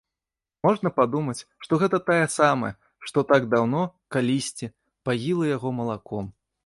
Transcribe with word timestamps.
Можна 0.67 0.91
падумаць, 0.99 1.43
што 1.65 1.77
гэта 1.83 1.99
тая 2.07 2.25
самая, 2.37 2.71
што 3.09 3.25
так 3.33 3.45
даўно, 3.55 3.81
калісьці, 4.17 4.71
паіла 5.11 5.43
яго 5.57 5.69
малаком. 5.83 6.25